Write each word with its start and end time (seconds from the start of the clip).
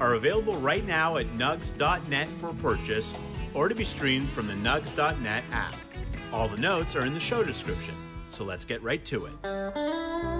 are 0.00 0.14
available 0.14 0.56
right 0.56 0.84
now 0.86 1.16
at 1.16 1.26
nugs.net 1.38 2.28
for 2.28 2.52
purchase 2.54 3.14
or 3.54 3.68
to 3.68 3.74
be 3.74 3.84
streamed 3.84 4.28
from 4.30 4.46
the 4.46 4.54
nugs.net 4.54 5.44
app. 5.52 5.74
All 6.32 6.48
the 6.48 6.58
notes 6.58 6.96
are 6.96 7.06
in 7.06 7.14
the 7.14 7.20
show 7.20 7.44
description, 7.44 7.94
so 8.28 8.44
let's 8.44 8.64
get 8.64 8.82
right 8.82 9.04
to 9.06 9.26
it. 9.26 10.33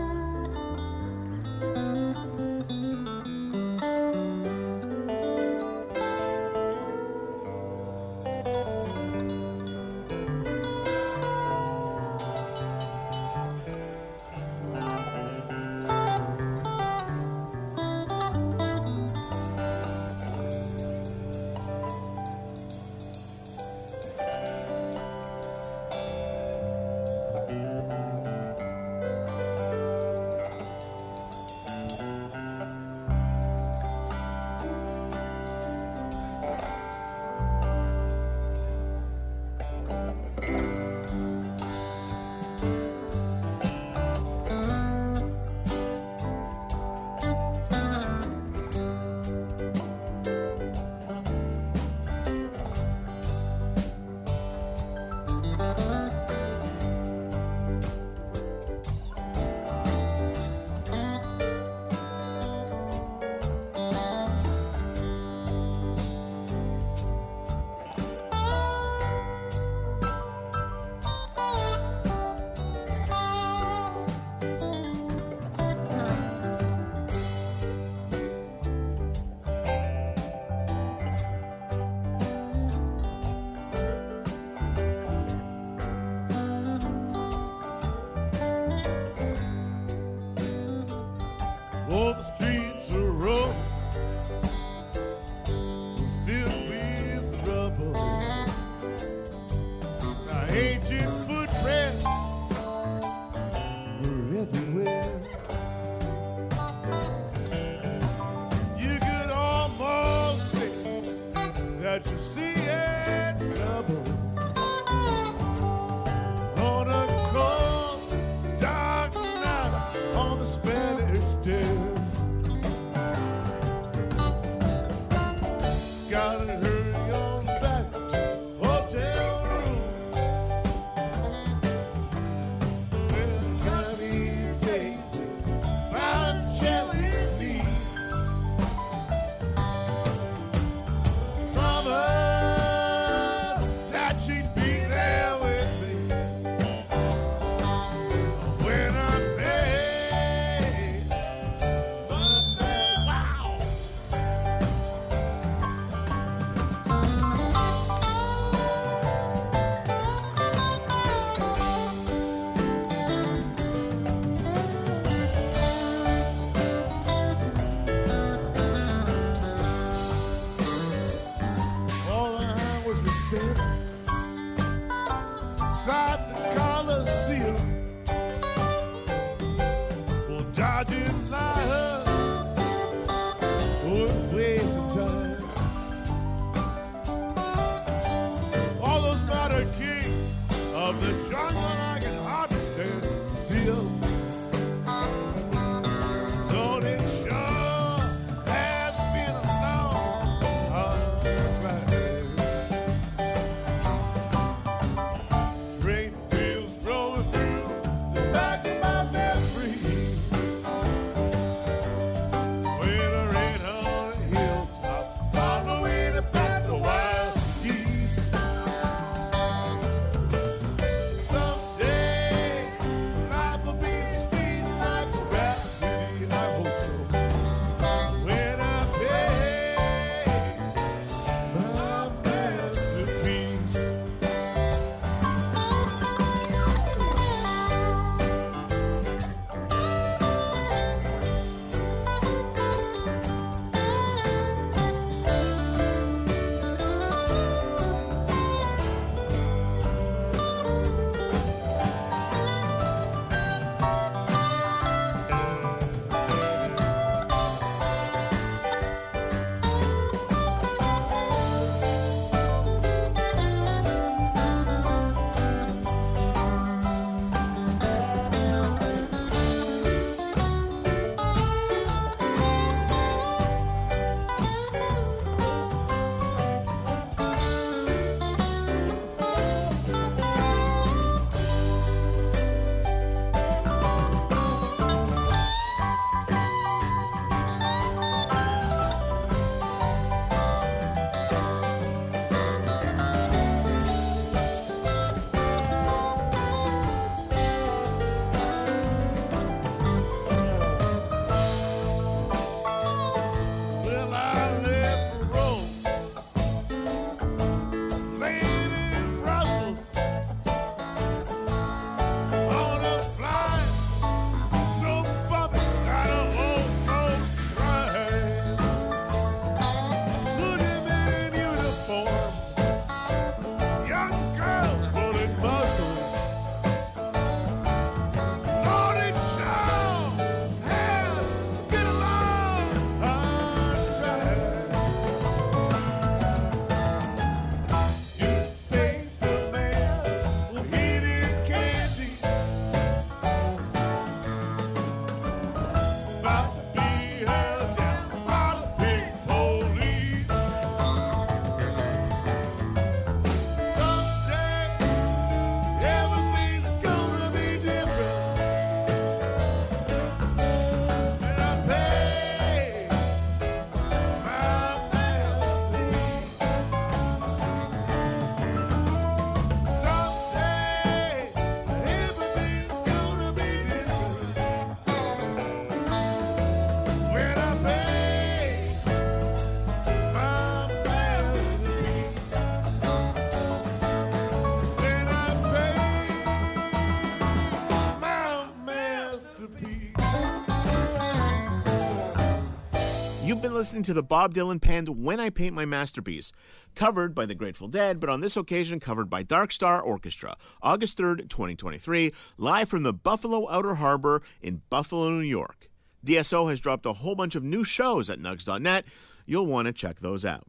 listening 393.55 393.85
to 393.85 393.95
the 393.95 394.03
Bob 394.03 394.35
Dylan 394.35 394.61
penned 394.61 394.89
When 394.89 395.21
I 395.21 395.31
Paint 395.31 395.55
My 395.55 395.65
Masterpiece, 395.65 396.33
covered 396.75 397.15
by 397.15 397.25
the 397.25 397.37
Grateful 397.37 397.69
Dead, 397.69 398.01
but 398.01 398.11
on 398.11 398.21
this 398.21 398.37
occasion 398.37 398.81
covered 398.81 399.09
by 399.09 399.23
Dark 399.23 399.53
Star 399.53 399.81
Orchestra, 399.81 400.37
August 400.61 400.99
3rd, 400.99 401.29
2023, 401.29 402.13
live 402.37 402.69
from 402.69 402.83
the 402.83 402.93
Buffalo 402.93 403.49
Outer 403.49 403.77
Harbor 403.77 404.23
in 404.43 404.63
Buffalo, 404.71 405.09
New 405.11 405.21
York. 405.21 405.69
DSO 406.05 406.51
has 406.51 406.61
dropped 406.61 406.85
a 406.85 406.95
whole 406.95 407.15
bunch 407.15 407.37
of 407.37 407.45
new 407.45 407.63
shows 407.63 408.11
at 408.11 408.19
nugs.net. 408.19 408.87
You'll 409.25 409.47
want 409.47 409.67
to 409.67 409.73
check 409.73 410.01
those 410.01 410.25
out. 410.25 410.49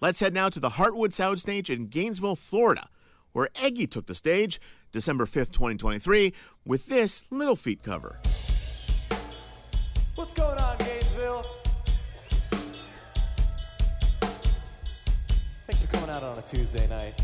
Let's 0.00 0.20
head 0.20 0.32
now 0.32 0.48
to 0.50 0.60
the 0.60 0.70
Heartwood 0.70 1.10
Soundstage 1.10 1.68
in 1.68 1.86
Gainesville, 1.86 2.36
Florida, 2.36 2.88
where 3.32 3.48
Eggy 3.60 3.88
took 3.88 4.06
the 4.06 4.14
stage 4.14 4.60
December 4.92 5.24
5th, 5.24 5.50
2023, 5.50 6.32
with 6.64 6.86
this 6.86 7.26
Little 7.32 7.56
Feat 7.56 7.82
cover. 7.82 8.20
What's 10.14 10.34
going 10.34 10.58
on? 10.60 10.79
out 16.10 16.24
on 16.24 16.38
a 16.38 16.42
Tuesday 16.42 16.88
night. 16.88 17.14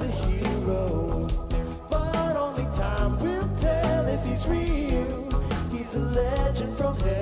A 0.00 0.06
hero, 0.06 1.28
but 1.90 2.34
only 2.34 2.64
time 2.72 3.18
will 3.18 3.48
tell 3.54 4.06
if 4.06 4.24
he's 4.24 4.46
real. 4.48 5.28
He's 5.70 5.94
a 5.94 5.98
legend 5.98 6.78
from 6.78 6.98
hell. 7.00 7.19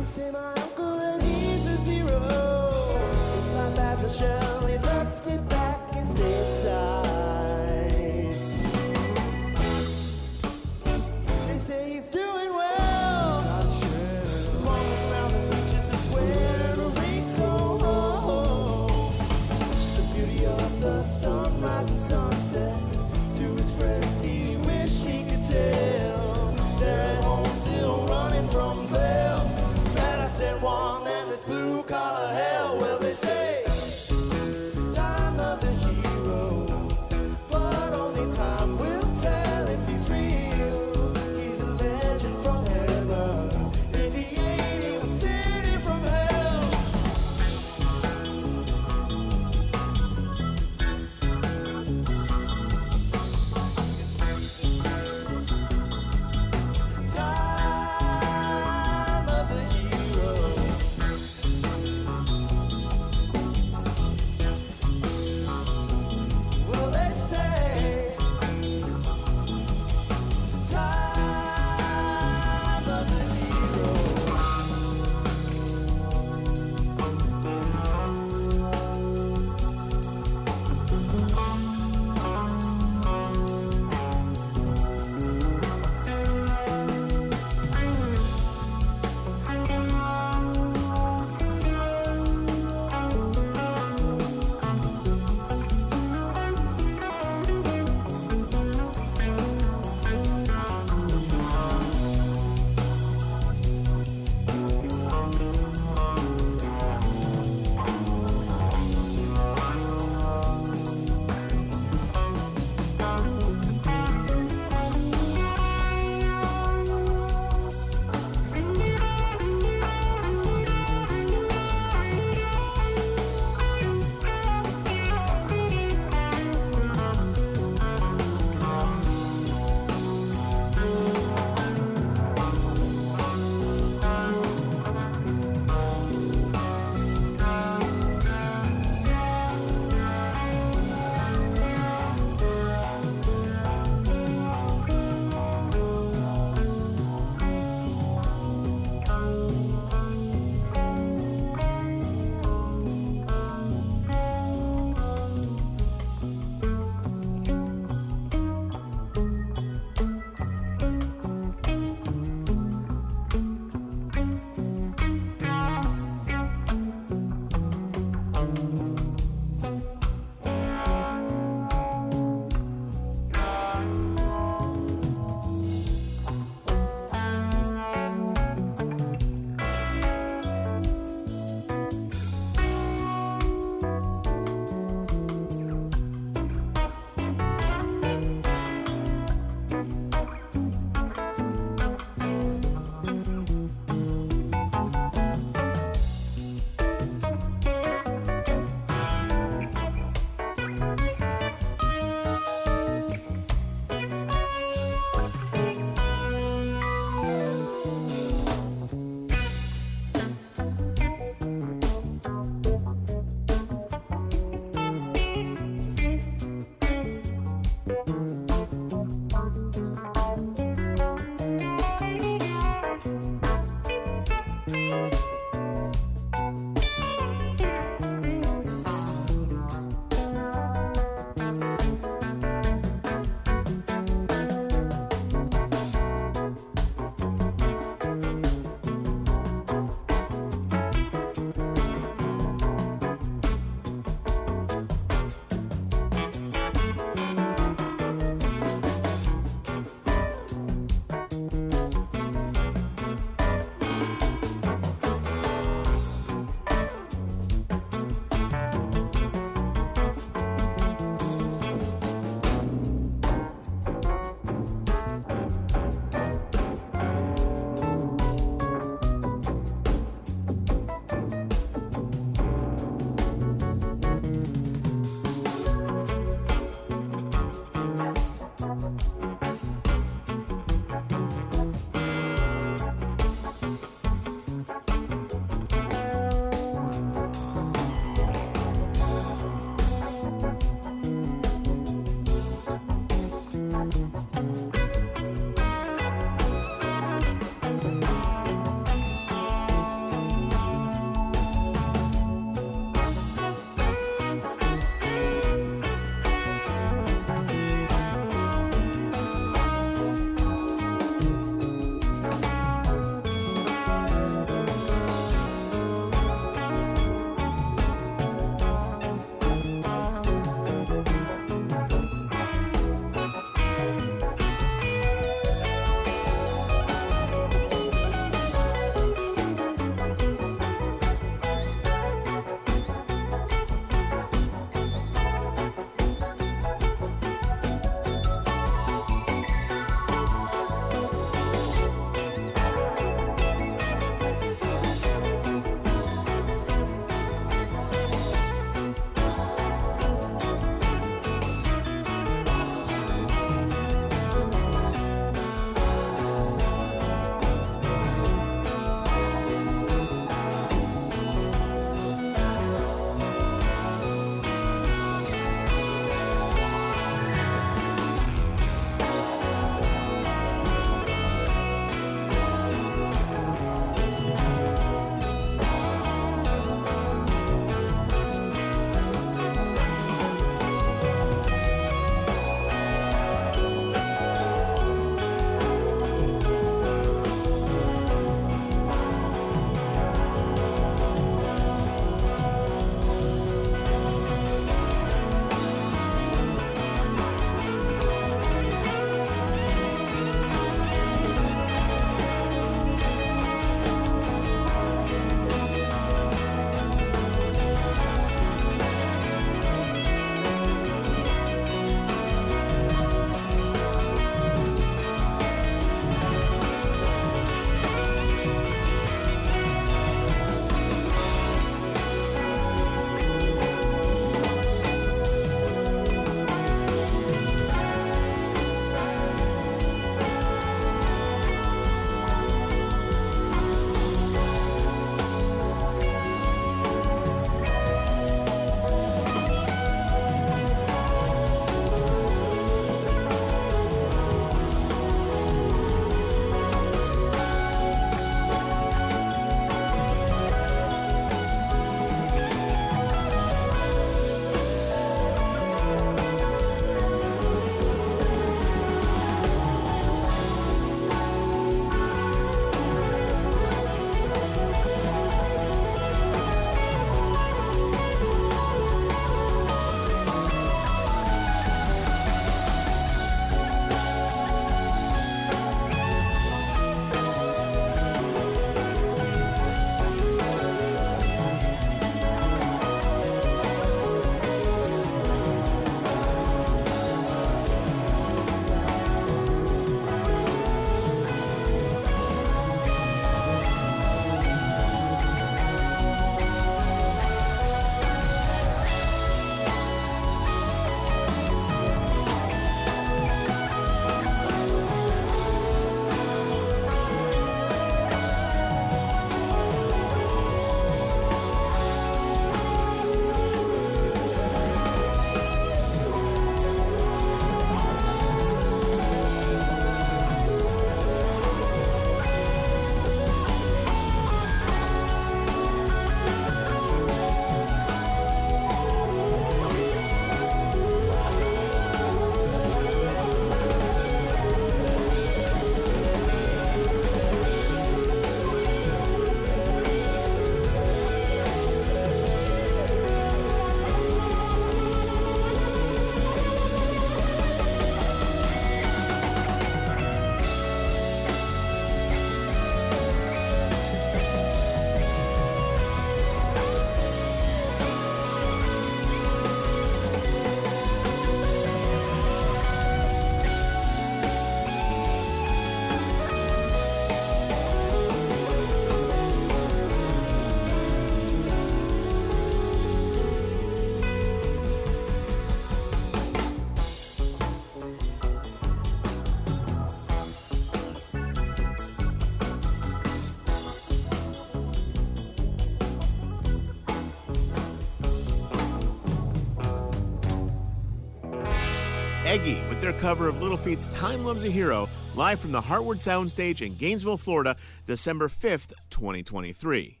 Eggy 592.26 592.60
with 592.68 592.80
their 592.80 592.92
cover 592.94 593.28
of 593.28 593.40
Little 593.40 593.56
Feat's 593.56 593.86
Time 593.86 594.24
Loves 594.24 594.42
a 594.42 594.50
Hero, 594.50 594.88
live 595.14 595.38
from 595.38 595.52
the 595.52 595.60
Heartwood 595.60 595.98
Soundstage 595.98 596.60
in 596.60 596.74
Gainesville, 596.74 597.18
Florida, 597.18 597.54
December 597.86 598.26
5th, 598.26 598.72
2023. 598.90 600.00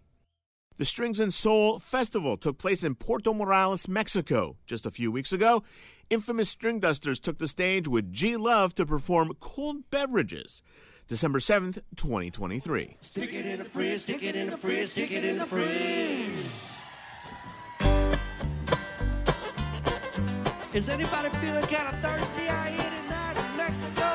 The 0.76 0.84
Strings 0.84 1.20
and 1.20 1.32
Sol 1.32 1.78
Festival 1.78 2.36
took 2.36 2.58
place 2.58 2.82
in 2.82 2.96
Puerto 2.96 3.32
Morales, 3.32 3.86
Mexico, 3.86 4.56
just 4.66 4.84
a 4.84 4.90
few 4.90 5.12
weeks 5.12 5.32
ago. 5.32 5.62
Infamous 6.10 6.52
Stringdusters 6.52 7.20
took 7.20 7.38
the 7.38 7.46
stage 7.46 7.86
with 7.86 8.12
G 8.12 8.36
Love 8.36 8.74
to 8.74 8.84
perform 8.84 9.30
Cold 9.38 9.88
Beverages. 9.90 10.62
December 11.06 11.38
7th, 11.38 11.78
2023. 11.94 12.96
Stick 13.02 13.34
it 13.34 13.46
in 13.46 13.60
the 13.60 13.64
fridge, 13.64 14.00
stick 14.00 14.24
it 14.24 14.34
in 14.34 14.50
the 14.50 14.58
fridge, 14.58 14.88
stick 14.88 15.12
it 15.12 15.24
in 15.24 15.38
the 15.38 15.46
fridge. 15.46 16.50
Is 20.76 20.90
anybody 20.90 21.30
feeling 21.40 21.64
kind 21.64 21.88
of 21.88 21.98
thirsty 22.02 22.48
out 22.48 22.66
here 22.66 22.76
tonight 22.76 23.38
in 23.38 23.56
Mexico? 23.56 24.08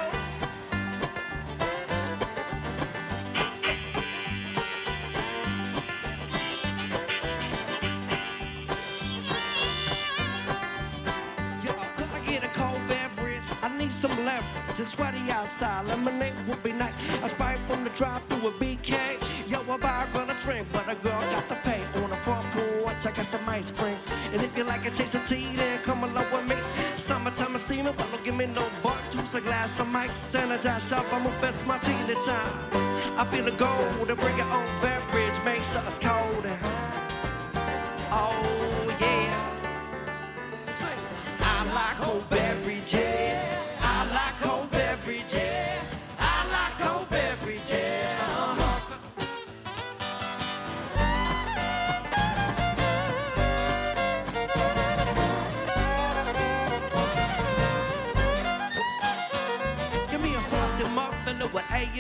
Yo, 11.64 11.72
could 11.96 12.06
I 12.14 12.20
get 12.28 12.44
a 12.44 12.48
cold 12.50 12.80
beverage? 12.88 13.42
I 13.64 13.76
need 13.76 13.92
some 13.92 14.12
leverage. 14.24 14.46
It's 14.78 14.92
sweaty 14.92 15.32
outside. 15.32 15.88
Lemonade 15.88 16.36
would 16.48 16.62
be 16.62 16.74
nice. 16.74 16.94
I 17.24 17.28
sprite 17.30 17.58
from 17.68 17.84
the 17.84 17.90
drive 17.90 18.22
through 18.30 18.50
a 18.50 18.52
BK. 18.52 19.41
Yo, 19.52 19.60
I 19.70 19.78
buy 19.78 20.06
a 20.06 20.14
girl 20.14 20.30
a 20.30 20.34
drink, 20.36 20.66
but 20.72 20.88
a 20.88 20.96
girl 20.96 21.20
got 21.20 21.50
to 21.50 21.56
pay 21.56 21.84
on 21.96 22.10
the 22.10 22.16
front 22.24 22.46
porch. 22.52 23.06
I 23.06 23.12
got 23.12 23.26
some 23.26 23.50
ice 23.50 23.70
cream. 23.70 23.98
And 24.32 24.42
if 24.42 24.56
you 24.58 24.64
like 24.64 24.88
a 24.88 24.92
taste 24.92 25.14
of 25.14 25.28
tea, 25.28 25.54
then 25.58 25.78
come 25.80 26.06
along 26.06 26.32
with 26.32 26.46
me. 26.46 26.56
Summertime 26.96 27.56
is 27.56 27.62
steaming, 27.62 27.94
but 27.98 28.10
don't 28.12 28.24
give 28.24 28.38
me 28.38 28.46
no 28.46 28.66
bar. 28.82 28.96
Juice, 29.12 29.34
a 29.34 29.42
glass 29.42 29.78
of 29.82 29.90
Mike, 29.90 30.12
sanitize 30.12 30.96
up. 30.96 31.06
I'm 31.14 31.26
a 31.26 31.32
fest 31.42 31.68
martini 31.68 32.16
time. 32.26 32.54
I 33.18 33.28
feel 33.30 33.44
the 33.44 33.52
gold 33.52 34.08
to 34.08 34.16
bring 34.16 34.38
your 34.38 34.48
own 34.48 34.66
beverage, 34.82 35.44
makes 35.44 35.76
us 35.76 36.00
cold. 36.00 36.46
Oh, 36.48 36.81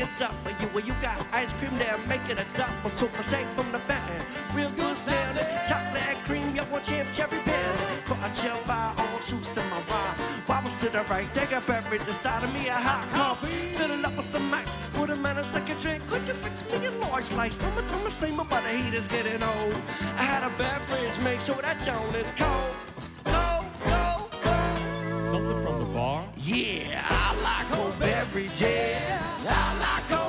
with 0.01 0.21
A 0.21 0.25
and 0.25 0.43
W. 0.43 0.67
Where 0.73 0.85
you 0.85 0.93
got 1.01 1.25
ice 1.31 1.51
cream 1.53 1.77
there, 1.77 1.97
make 2.07 2.27
it 2.29 2.37
a 2.39 2.45
double. 2.57 2.89
Super 2.89 3.23
shake 3.23 3.47
from 3.55 3.71
the 3.71 3.79
fountain. 3.79 4.25
Real 4.53 4.71
good 4.71 4.97
sounding. 4.97 5.45
Chocolate 5.67 6.07
and 6.07 6.17
cream, 6.25 6.55
you 6.55 6.63
want 6.71 6.83
chip 6.83 7.07
cherry 7.13 7.39
pen. 7.39 7.75
Put 8.05 8.17
a 8.17 8.41
chill 8.41 8.59
by 8.67 8.93
all 8.97 9.19
juice 9.19 9.57
in 9.57 9.69
my 9.69 9.81
ride. 9.89 10.15
Wobbles 10.47 10.73
to 10.75 10.89
the 10.89 11.03
right, 11.09 11.31
take 11.33 11.51
a 11.51 11.61
beverage 11.61 12.07
inside 12.07 12.43
of 12.43 12.53
me, 12.53 12.67
a 12.67 12.73
hot 12.73 13.07
coffee. 13.11 13.73
Fill 13.75 13.91
it 13.91 14.05
up 14.05 14.17
with 14.17 14.25
some 14.25 14.53
ice. 14.53 14.71
Put 14.93 15.09
a 15.09 15.15
man 15.15 15.37
a 15.37 15.43
second 15.43 15.79
drink. 15.79 16.07
Could 16.07 16.27
you 16.27 16.33
fix 16.33 16.55
me 16.71 16.85
a 16.87 16.91
large 16.91 17.25
slice? 17.25 17.55
Summertime 17.55 18.07
is 18.07 18.13
steaming, 18.13 18.47
but 18.49 18.61
the 18.63 18.69
heat 18.69 18.93
is 18.93 19.07
getting 19.07 19.43
old. 19.43 19.81
I 20.17 20.23
had 20.23 20.43
a 20.43 20.49
beverage, 20.57 21.17
make 21.23 21.41
sure 21.41 21.61
that 21.61 21.77
Joan 21.83 22.15
is 22.15 22.31
cold. 22.31 22.75
Cold, 23.25 23.65
cold. 23.83 25.21
Something? 25.21 25.60
Yeah, 26.37 27.05
I 27.09 27.41
like 27.41 27.67
cold 27.69 28.01
every 28.01 28.47
day. 28.57 28.97
I 29.47 29.77
like 29.79 30.20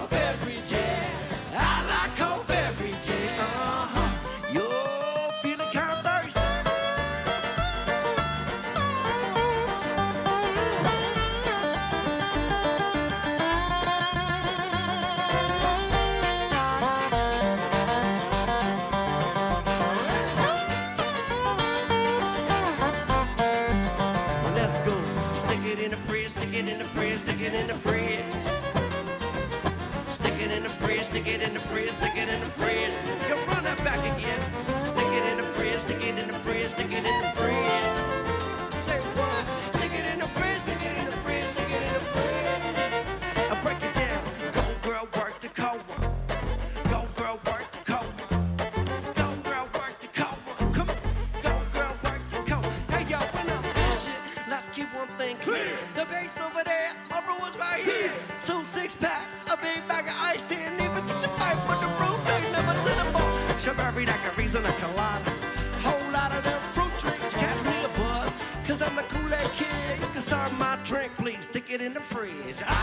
it 71.82 71.86
in 71.86 71.94
the 71.94 72.00
fridge. 72.00 72.62
I 72.64 72.81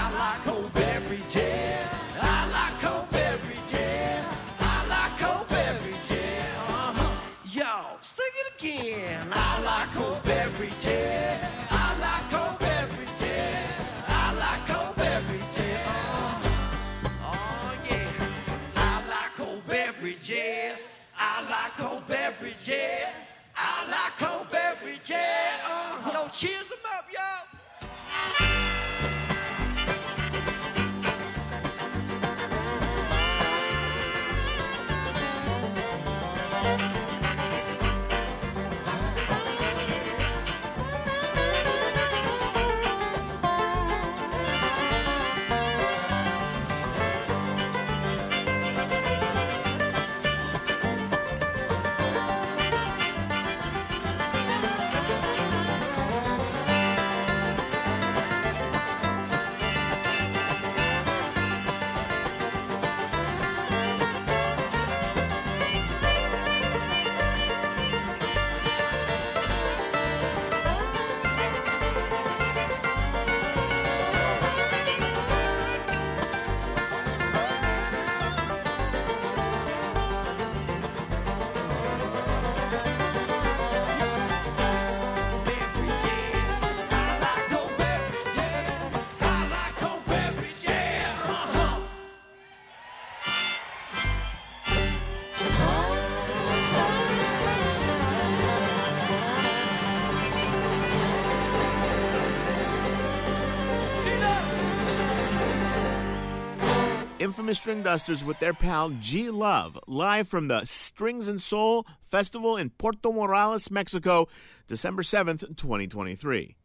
Infamous 107.40 107.66
Stringdusters 107.66 108.26
with 108.26 108.38
their 108.40 108.54
pal 108.54 108.90
G 109.00 109.30
Love, 109.30 109.80
live 109.88 110.28
from 110.28 110.50
the 110.50 110.66
Strings 110.66 111.30
and 111.30 111.42
Sol 111.42 111.88
Festival 112.02 112.58
in 112.58 112.70
Puerto 112.72 113.14
Morales, 113.14 113.72
Mexico, 113.72 114.28
December 114.68 115.04
7th, 115.04 115.56
2023. 115.56 116.58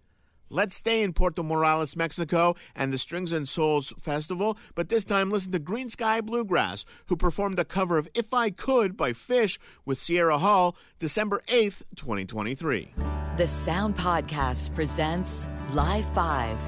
Let's 0.51 0.75
stay 0.75 1.05
in 1.05 1.13
Puerto 1.13 1.45
Morales, 1.45 1.95
Mexico, 1.95 2.57
and 2.75 2.93
the 2.93 2.99
Strings 2.99 3.31
and 3.31 3.49
Souls 3.49 3.93
Festival, 4.01 4.59
but 4.75 4.89
this 4.89 5.05
time 5.05 5.31
listen 5.31 5.53
to 5.53 5.61
Greensky 5.61 6.21
Bluegrass, 6.25 6.85
who 7.07 7.17
performed 7.17 7.61
a 7.61 7.65
cover 7.65 7.97
of 7.97 8.09
If 8.13 8.35
I 8.35 8.51
Could 8.51 8.97
by 8.97 9.13
Phish 9.13 9.59
with 9.85 10.01
Sierra 10.01 10.39
Hull, 10.39 10.77
December 10.99 11.41
8th, 11.47 11.85
2023. 11.95 12.95
The 13.37 13.47
Sound 13.47 13.97
Podcast 13.97 14.75
presents 14.75 15.47
Live 15.73 16.13
5, 16.15 16.59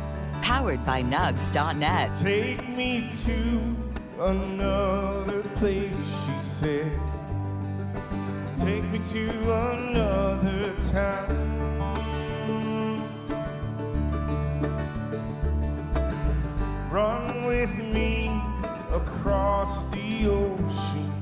powered 0.42 0.86
by 0.86 1.02
Nugs.net. 1.02 2.14
Take 2.14 2.68
me 2.68 3.10
to 3.24 3.85
another 4.18 5.42
place, 5.56 5.94
she 6.24 6.38
said. 6.38 7.00
Take 8.58 8.84
me 8.84 9.00
to 9.10 9.30
another 9.52 10.74
town. 10.90 11.56
Run 16.90 17.44
with 17.44 17.76
me 17.76 18.28
across 18.92 19.86
the 19.88 20.26
ocean 20.26 21.12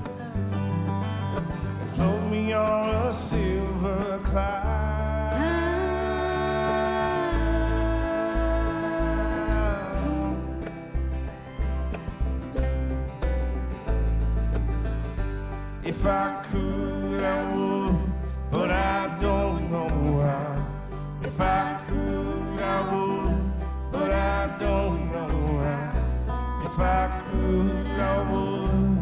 and 1.34 1.90
float 1.90 2.22
me 2.30 2.52
on 2.52 3.06
a 3.06 3.12
silver 3.12 4.20
cloud. 4.24 5.63
If 15.86 16.02
I 16.06 16.42
could, 16.50 17.22
I 17.22 17.54
would, 17.54 17.98
but 18.50 18.70
I 18.70 19.18
don't 19.20 19.70
know 19.70 19.86
why. 20.16 20.64
If 21.22 21.38
I 21.38 21.78
could, 21.86 22.58
I 22.58 22.80
would, 22.90 23.52
but 23.92 24.10
I 24.10 24.56
don't 24.58 25.12
know 25.12 25.28
why. 25.58 26.64
If 26.64 26.78
I 26.78 27.22
could, 27.28 27.86
I 28.00 28.32
would, 28.32 28.98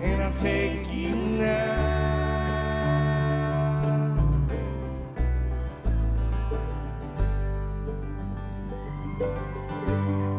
and 0.00 0.22
I'll 0.22 0.32
take 0.40 0.90
you 0.90 1.14
now. 1.14 1.84
Stay 9.94 10.33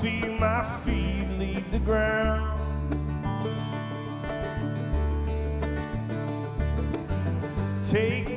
feel 0.00 0.28
my 0.32 0.62
feet 0.84 1.26
leave 1.38 1.70
the 1.72 1.78
ground. 1.78 2.52
Take 7.84 8.35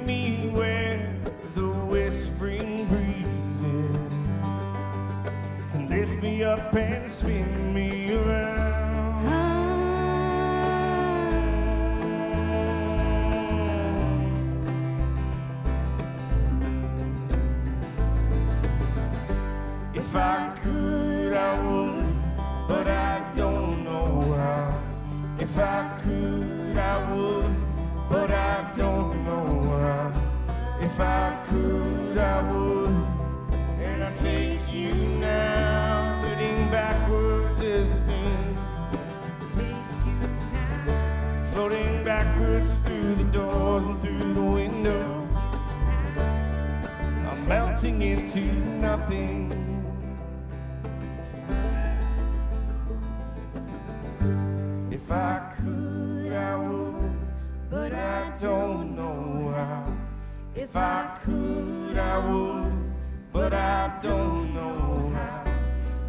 I 63.90 64.00
don't 64.04 64.54
know 64.54 65.12
how. 65.16 65.44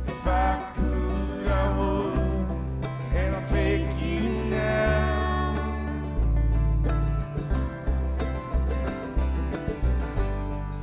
If 0.06 0.26
I 0.26 0.62
could, 0.76 1.48
I 1.48 1.78
would, 1.78 2.46
and 3.14 3.36
I'll 3.36 3.46
take 3.46 4.02
you 4.02 4.20
now. 4.50 5.54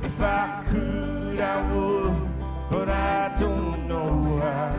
If 0.02 0.20
I 0.20 0.64
could, 0.68 1.38
I 1.38 1.72
would, 1.72 2.16
but 2.68 2.88
I 2.88 3.36
don't 3.38 3.86
know 3.86 4.38
how. 4.38 4.74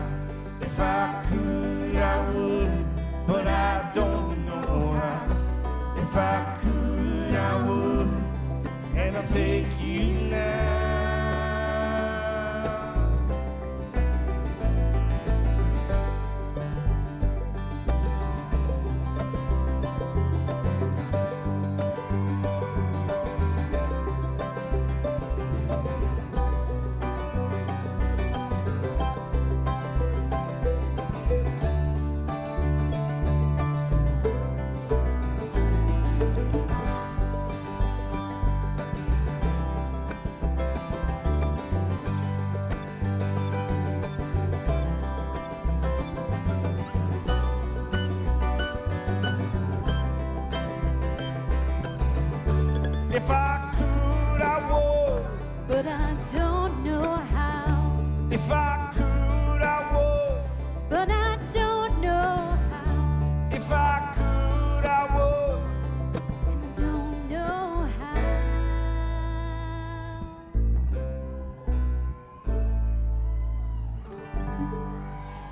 If 0.60 0.78
I 0.78 1.24
could, 1.30 1.96
I 1.96 2.30
would, 2.32 2.84
but 3.26 3.46
I 3.46 3.90
don't 3.94 4.44
know 4.44 4.92
how. 5.00 5.96
If 5.96 6.14
I 6.14 6.58
could, 6.60 7.34
I 7.34 7.66
would, 7.66 8.10
and 8.94 9.16
I'll 9.16 9.26
take 9.26 9.80
you 9.80 10.04
now. 10.28 10.59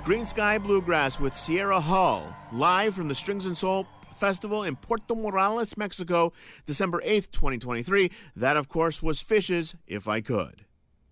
Greensky 0.09 0.59
Bluegrass 0.59 1.19
with 1.19 1.35
Sierra 1.35 1.79
Hull, 1.79 2.35
live 2.51 2.95
from 2.95 3.09
the 3.09 3.13
Strings 3.13 3.45
and 3.45 3.55
Sol 3.55 3.85
Festival 4.17 4.63
in 4.63 4.75
Puerto 4.75 5.13
Morales, 5.13 5.77
Mexico, 5.77 6.33
December 6.65 6.99
8th, 7.05 7.29
2023. 7.29 8.09
That, 8.35 8.57
of 8.57 8.67
course, 8.67 9.03
was 9.03 9.21
Phish's, 9.21 9.75
If 9.85 10.07
I 10.07 10.21
Could. 10.21 10.65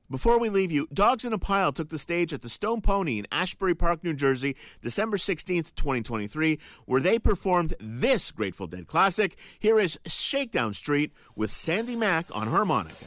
Before 0.10 0.40
we 0.40 0.50
leave 0.50 0.72
you, 0.72 0.88
Dogs 0.92 1.26
in 1.26 1.32
a 1.32 1.38
Pile 1.38 1.72
took 1.72 1.90
the 1.90 2.00
stage 2.00 2.34
at 2.34 2.42
the 2.42 2.50
Stone 2.50 2.82
Pony 2.82 3.20
in 3.20 3.28
Ashbury 3.32 3.76
Park, 3.76 4.04
New 4.04 4.16
Jersey, 4.16 4.56
December 4.82 5.18
16th, 5.18 5.76
2023, 5.76 6.58
where 6.88 7.00
they 7.00 7.20
performed 7.20 7.76
this 7.80 8.32
Grateful 8.32 8.66
Dead 8.66 8.88
classic. 8.88 9.38
Here 9.60 9.80
is 9.80 10.00
Shakedown 10.08 10.74
Street 10.74 11.14
with 11.36 11.52
Sandy 11.52 11.96
Mack 11.96 12.36
on 12.36 12.48
harmonica. 12.48 13.06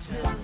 till 0.00 0.39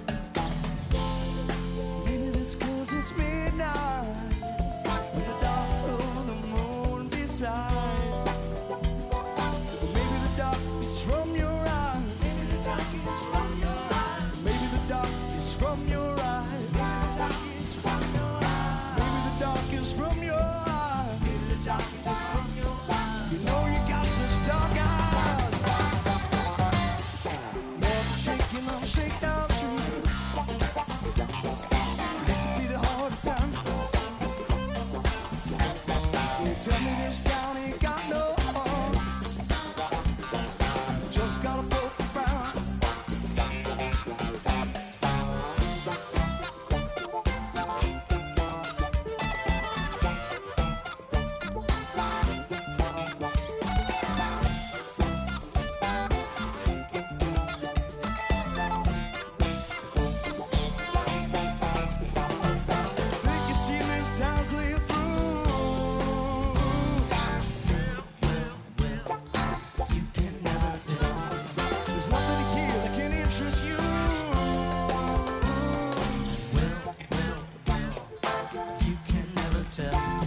tell. 79.77 80.25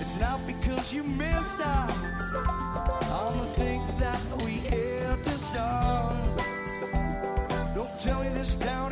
It's 0.00 0.18
not 0.20 0.46
because 0.46 0.92
you 0.92 1.02
missed 1.02 1.60
out 1.60 1.90
on 3.10 3.38
the 3.38 3.46
thing 3.56 3.82
that 3.98 4.20
we 4.44 4.52
had 4.68 5.24
to 5.24 5.38
start. 5.38 6.14
Don't 7.74 7.98
tell 7.98 8.22
me 8.22 8.28
this 8.28 8.56
town 8.56 8.89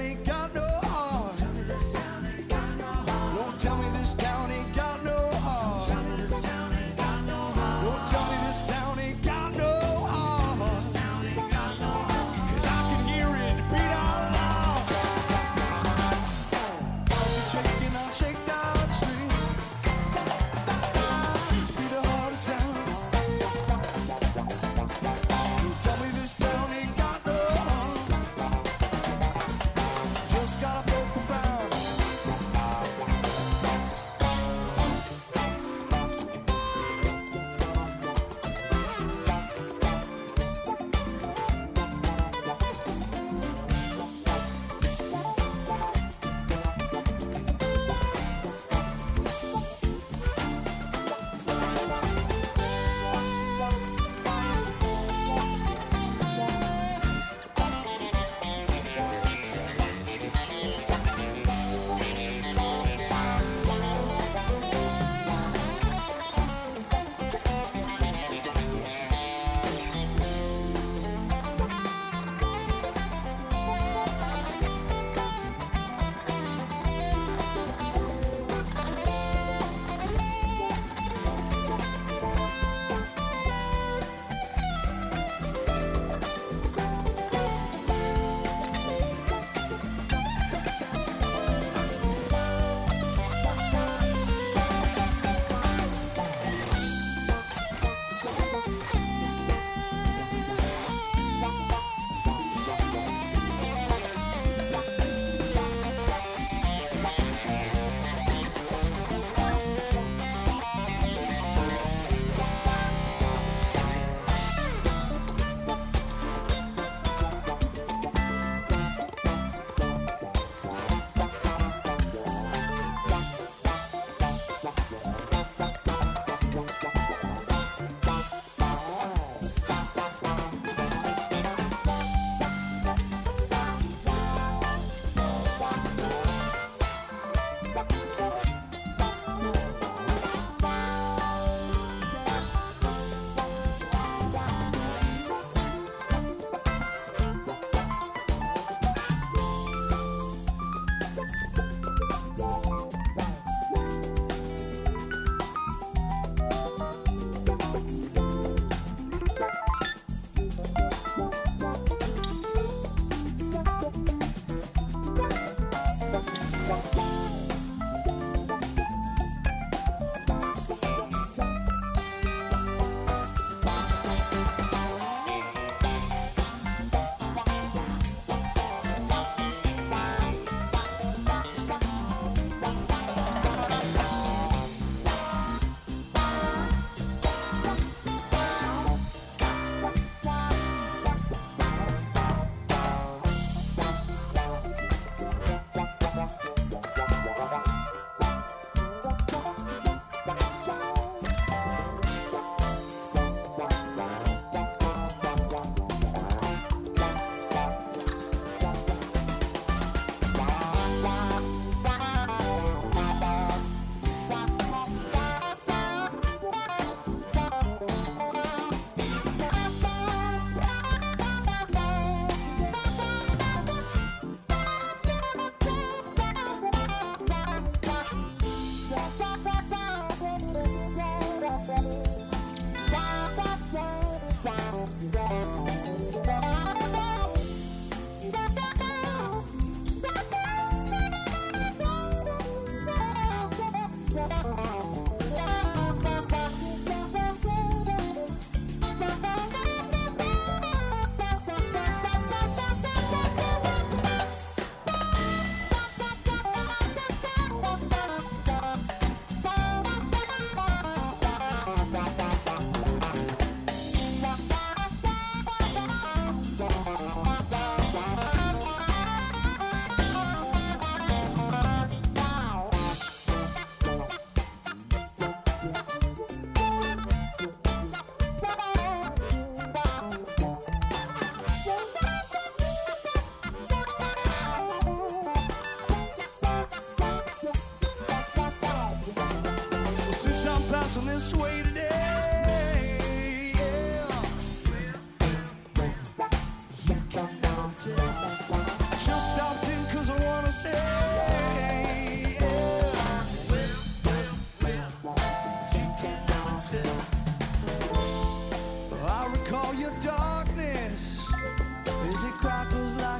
Bye. 150.98 151.47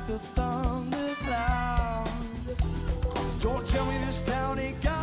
like 0.08 0.20
a. 1.28 2.04
Don't 3.40 3.66
tell 3.68 3.84
me 3.86 3.98
this 3.98 4.20
town 4.22 4.58
ain't 4.58 4.80
got. 4.82 4.97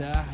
after 0.00 0.33